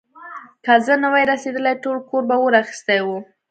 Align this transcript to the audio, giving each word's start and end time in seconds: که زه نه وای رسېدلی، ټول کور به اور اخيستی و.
که 0.65 0.73
زه 0.85 0.93
نه 1.03 1.07
وای 1.11 1.23
رسېدلی، 1.31 1.73
ټول 1.83 1.97
کور 2.09 2.23
به 2.29 2.35
اور 2.41 2.53
اخيستی 2.61 2.99
و. 3.03 3.07